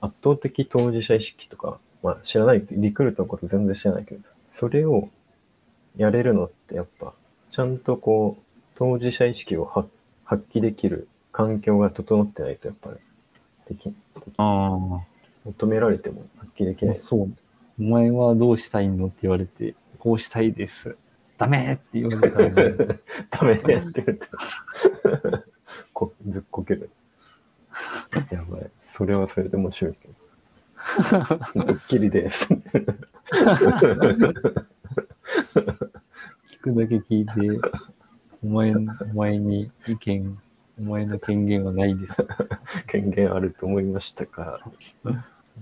[0.00, 5.08] 圧倒的当事者意識とか、まあ知らない、リクルートのこと全然知らないけどさ、それを
[5.96, 7.14] やれるのってやっぱ、
[7.50, 8.42] ちゃんとこう、
[8.74, 9.88] 当事者意識を発
[10.24, 12.96] 発揮できる環境が整ってないとやっぱり、
[13.68, 13.94] でき、
[14.36, 15.00] あ
[15.44, 17.00] 求められても発揮できないあ、。
[17.00, 17.30] そう。
[17.78, 20.96] お前はどうしたいのって言われて、こうしたいです。
[21.36, 22.74] ダメって言われたら、ね、
[23.30, 24.26] ダメねって言うと
[25.92, 26.90] こずっこける。
[28.30, 28.70] やばい。
[28.82, 30.14] それはそれで面白いけど。
[31.54, 32.48] ドッキリです。
[32.52, 32.62] 聞
[36.60, 37.32] くだけ聞いて、
[38.44, 38.80] お前、お
[39.14, 40.38] 前に意見、
[40.78, 42.26] お前の権限はないです。
[42.86, 44.60] 権限あると思いましたか。
[45.02, 45.12] こ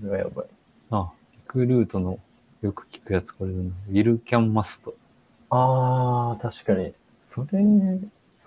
[0.03, 0.45] れはやばい。
[0.91, 2.19] あ、リクルートの
[2.61, 3.63] よく聞くやつこれだな。
[3.89, 4.95] ウィルキャンマスト。
[5.55, 6.93] ああ、確かに。
[7.27, 7.63] それ、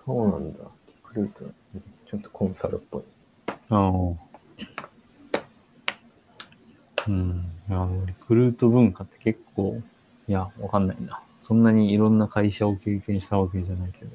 [0.04, 0.58] そうなんだ。
[0.88, 1.44] リクルート。
[2.10, 3.02] ちょっとコンサルっぽい。
[3.48, 3.90] ああ。
[7.06, 7.48] うん。
[7.68, 9.80] いや、リクルート文化って結構、
[10.26, 11.20] いや、わかんないな。
[11.42, 14.10] そんなにいろんな会社を経験したわけじゃないけど、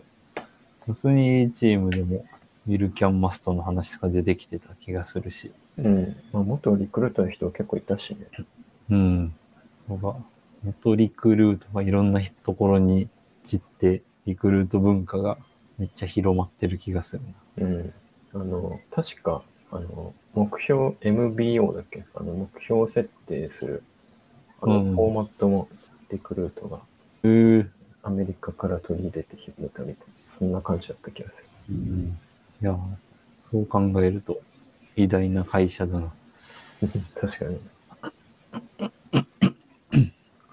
[0.85, 2.25] 普通に A チームでも、
[2.67, 5.49] ウィルキャンマストの話とか出てきてた気がするし。
[5.77, 6.17] うん。
[6.33, 8.27] まあ、元リクルートの人結構いたしね。
[8.89, 9.33] うん
[10.63, 13.07] か、元リクルートがいろんなところに
[13.45, 15.37] 散って、リクルート文化が
[15.77, 17.21] めっちゃ広まってる気がする
[17.57, 17.65] な。
[17.65, 17.93] うん。
[18.33, 19.41] あの、確か、
[19.71, 22.03] あの、目標、MBO だっけ？
[22.15, 23.83] あの、目標設定する、
[24.61, 25.67] あの、うんフォーマットも
[26.11, 26.79] リクルートが
[27.23, 27.69] えー
[28.03, 31.45] アメリカから取り入れて広めたみたいな、そんな感じだった気がする。
[31.69, 32.17] うん
[32.61, 32.77] いや、
[33.49, 34.39] そう考えると、
[34.95, 36.11] 偉大な会社だな。
[37.19, 37.59] 確かに。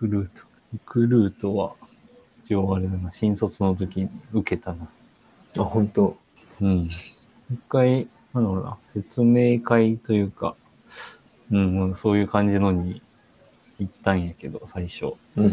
[0.01, 0.45] リクルート。
[0.73, 1.75] リクルートは、
[2.45, 4.89] 一応あれだな、新卒の時に受けたな。
[5.57, 6.17] あ、本当
[6.61, 6.89] うん。
[7.51, 10.55] 一回、なんだろうな、説明会というか、
[11.51, 13.03] うん、うんそういう感じのに
[13.81, 15.15] 行ったんやけど、最初。
[15.37, 15.53] うん。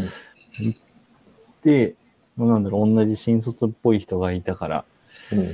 [1.64, 1.96] で、
[2.38, 4.86] なんだろう、同じ新卒っぽい人がいたから、
[5.32, 5.50] うん。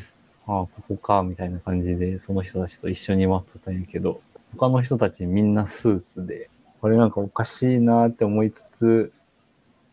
[0.47, 4.21] ああ、ここか、みたいな感じで、その人たちと一緒に待ってたんやけど、
[4.57, 6.49] 他の人たちみんなスーツで、
[6.81, 9.13] これなんかおかしいなって思いつつ、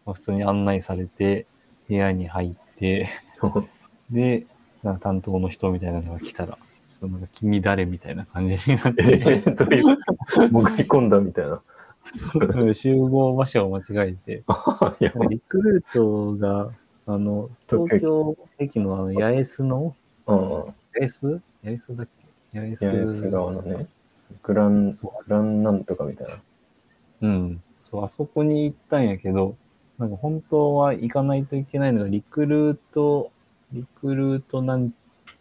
[0.07, 1.47] まあ普通に案内されて、
[1.89, 3.09] 部屋に入って、
[4.11, 4.47] で、
[4.83, 6.57] なんか担当の人みたいなのが来たら、ちょ
[6.97, 10.03] っとなんか君誰みたいな感じになっえて、ー、どういうこ
[10.35, 10.49] と？
[10.49, 11.61] 潜り込んだみたいな。
[12.75, 14.43] 集合場所を間違えて。
[15.29, 16.71] リクルートが、
[17.07, 19.95] あの、東京駅のあの、八重洲の、
[20.27, 20.39] うん。
[20.39, 21.41] 八重洲？
[21.65, 22.09] 八重洲だっ
[22.53, 22.59] け？
[22.61, 22.85] 八重洲。
[22.87, 23.87] 八重洲側のね、
[24.43, 26.35] グラン、グランなんとかみたいな。
[27.23, 27.63] うん。
[27.83, 29.57] そう、あそこに行ったんやけど、
[29.99, 33.31] なんか本当は行かないといけないのが、リクルート、
[33.73, 34.93] リクルートなん、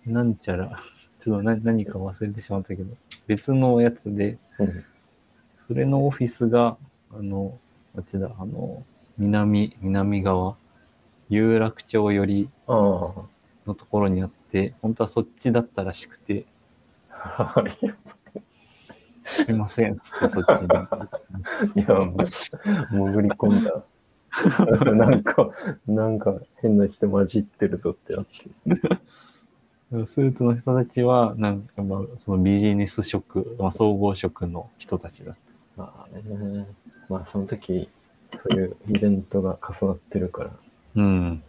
[0.05, 0.80] なんちゃら、
[1.19, 2.95] ちょっと何何か忘れてしまったけど、
[3.28, 4.84] 別のやつで、うん。
[5.57, 6.78] それのオフィスが、
[7.11, 7.57] あの、
[7.95, 8.84] あっちだ、あの、
[9.17, 10.55] 南、南側、
[11.30, 12.71] 有楽町寄りあ
[13.65, 16.45] のところにあって、本当はそっちだったらしくて、
[17.09, 17.53] あ。
[19.28, 20.38] すいません、そっち
[21.75, 21.84] に。
[21.84, 21.95] いや、
[22.91, 23.84] 潜り込んだ。
[24.93, 25.49] なんか、
[25.88, 28.32] なんか変な人混じってるぞってなって。
[30.05, 35.36] スーツの人たちは、なんかまあ、そのビジネス職、まあ、総合職の人たちだっ
[35.78, 36.67] まあね、
[37.07, 37.88] まあその時、
[38.34, 40.57] そういうイベントが重なってるから、た。
[40.95, 41.43] うん。